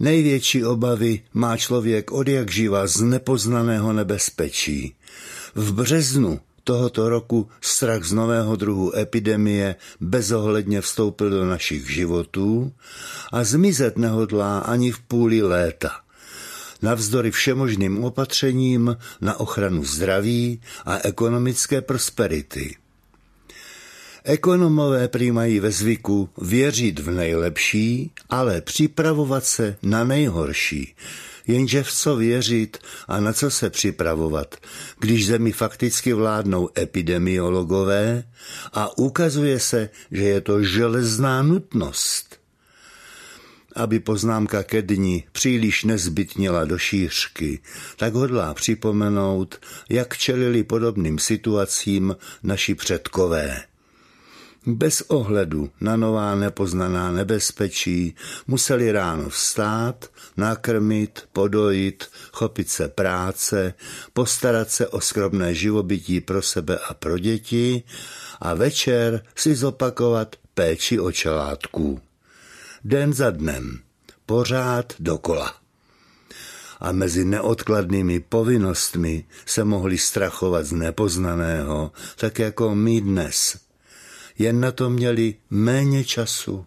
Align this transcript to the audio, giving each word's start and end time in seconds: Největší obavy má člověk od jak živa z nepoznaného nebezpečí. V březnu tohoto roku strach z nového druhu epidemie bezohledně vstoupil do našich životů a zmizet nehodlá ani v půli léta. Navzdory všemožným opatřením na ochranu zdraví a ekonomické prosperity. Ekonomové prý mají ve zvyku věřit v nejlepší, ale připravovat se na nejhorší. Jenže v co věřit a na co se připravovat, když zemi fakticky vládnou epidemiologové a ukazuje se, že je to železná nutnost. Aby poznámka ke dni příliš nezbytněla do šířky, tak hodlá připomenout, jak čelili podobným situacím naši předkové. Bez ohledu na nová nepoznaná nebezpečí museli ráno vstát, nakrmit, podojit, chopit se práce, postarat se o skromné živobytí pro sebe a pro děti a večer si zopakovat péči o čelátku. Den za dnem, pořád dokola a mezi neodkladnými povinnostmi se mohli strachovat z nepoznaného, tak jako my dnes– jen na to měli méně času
Největší 0.00 0.64
obavy 0.64 1.22
má 1.34 1.56
člověk 1.56 2.12
od 2.12 2.28
jak 2.28 2.50
živa 2.50 2.86
z 2.86 3.00
nepoznaného 3.00 3.92
nebezpečí. 3.92 4.94
V 5.54 5.72
březnu 5.72 6.40
tohoto 6.64 7.08
roku 7.08 7.48
strach 7.60 8.04
z 8.04 8.12
nového 8.12 8.56
druhu 8.56 8.96
epidemie 8.96 9.76
bezohledně 10.00 10.80
vstoupil 10.80 11.30
do 11.30 11.46
našich 11.46 11.90
životů 11.90 12.72
a 13.32 13.44
zmizet 13.44 13.98
nehodlá 13.98 14.58
ani 14.58 14.92
v 14.92 15.00
půli 15.00 15.42
léta. 15.42 15.90
Navzdory 16.82 17.30
všemožným 17.30 18.04
opatřením 18.04 18.96
na 19.20 19.40
ochranu 19.40 19.84
zdraví 19.84 20.60
a 20.84 20.98
ekonomické 20.98 21.80
prosperity. 21.80 22.76
Ekonomové 24.28 25.08
prý 25.08 25.32
mají 25.32 25.60
ve 25.60 25.70
zvyku 25.70 26.28
věřit 26.42 26.98
v 26.98 27.10
nejlepší, 27.10 28.12
ale 28.28 28.60
připravovat 28.60 29.44
se 29.44 29.76
na 29.82 30.04
nejhorší. 30.04 30.94
Jenže 31.46 31.82
v 31.82 31.92
co 31.92 32.16
věřit 32.16 32.78
a 33.08 33.20
na 33.20 33.32
co 33.32 33.50
se 33.50 33.70
připravovat, 33.70 34.56
když 35.00 35.26
zemi 35.26 35.52
fakticky 35.52 36.12
vládnou 36.12 36.68
epidemiologové 36.78 38.24
a 38.72 38.98
ukazuje 38.98 39.60
se, 39.60 39.90
že 40.10 40.22
je 40.22 40.40
to 40.40 40.62
železná 40.62 41.42
nutnost. 41.42 42.40
Aby 43.74 44.00
poznámka 44.00 44.62
ke 44.62 44.82
dni 44.82 45.24
příliš 45.32 45.84
nezbytněla 45.84 46.64
do 46.64 46.78
šířky, 46.78 47.60
tak 47.96 48.14
hodlá 48.14 48.54
připomenout, 48.54 49.60
jak 49.88 50.16
čelili 50.16 50.64
podobným 50.64 51.18
situacím 51.18 52.16
naši 52.42 52.74
předkové. 52.74 53.62
Bez 54.68 55.00
ohledu 55.00 55.70
na 55.80 55.96
nová 55.96 56.34
nepoznaná 56.34 57.10
nebezpečí 57.12 58.14
museli 58.46 58.92
ráno 58.92 59.28
vstát, 59.28 60.10
nakrmit, 60.36 61.24
podojit, 61.32 62.04
chopit 62.32 62.70
se 62.70 62.88
práce, 62.88 63.74
postarat 64.12 64.70
se 64.70 64.88
o 64.88 65.00
skromné 65.00 65.54
živobytí 65.54 66.20
pro 66.20 66.42
sebe 66.42 66.78
a 66.78 66.94
pro 66.94 67.18
děti 67.18 67.82
a 68.40 68.54
večer 68.54 69.22
si 69.34 69.54
zopakovat 69.54 70.36
péči 70.54 71.00
o 71.00 71.12
čelátku. 71.12 72.00
Den 72.84 73.12
za 73.12 73.30
dnem, 73.30 73.78
pořád 74.26 74.92
dokola 74.98 75.54
a 76.80 76.92
mezi 76.92 77.24
neodkladnými 77.24 78.20
povinnostmi 78.20 79.24
se 79.46 79.64
mohli 79.64 79.98
strachovat 79.98 80.66
z 80.66 80.72
nepoznaného, 80.72 81.92
tak 82.16 82.38
jako 82.38 82.74
my 82.74 83.00
dnes– 83.00 83.56
jen 84.38 84.60
na 84.60 84.72
to 84.72 84.90
měli 84.90 85.34
méně 85.50 86.04
času 86.04 86.66